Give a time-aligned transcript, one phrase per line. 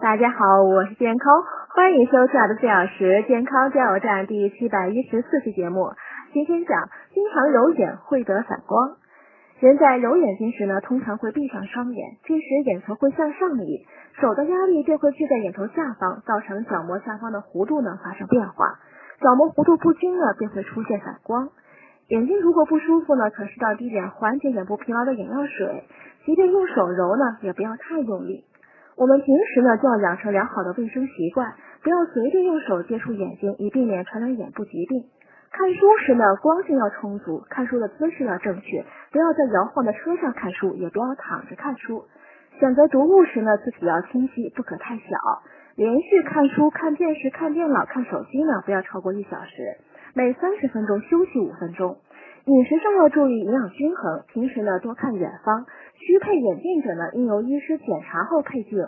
[0.00, 1.44] 大家好，我是健康，
[1.76, 5.92] 欢迎收听我的四小时健康加油站第七百一十四期节目。
[6.32, 8.96] 今天讲，经常揉眼会得散光。
[9.60, 13.84] 人在揉眼睛时呢，通常会闭上双眼，这时眼球会向上移，
[14.18, 18.80] 手的压力便会聚在眼球下方，造成角膜下方的弧度呢发生变化，
[19.20, 21.50] 角膜弧度不均呢，便会出现散光。
[22.08, 25.84] 眼睛如果不舒服呢，可适当滴点缓解眼部疲劳的眼药水，
[26.24, 28.46] 即便用手揉呢，也不要太用力。
[29.00, 35.04] 我们平时呢就要养成良好的卫生习惯，不要随便用手接触眼睛，以避免传染眼部疾病。
[35.50, 42.04] 看书时呢，光线要充足，看书的姿势要正确，不要在摇晃的车上看书，也不要躺着看书。
[42.58, 45.16] 选择读物时呢，字体要清晰，不可太小。
[45.76, 49.78] 连续看书、看电视、看电脑、看手机呢，不要超过一小时，
[50.12, 51.96] 每三十分钟休息五分钟。
[52.46, 55.66] 饮食上要注意营养均衡，平时呢多看远方。
[55.94, 58.78] 需配眼镜者呢，应由医师检查后配镜。